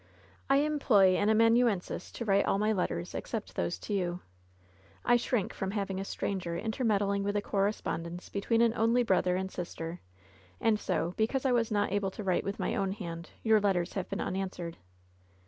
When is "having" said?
5.69-5.99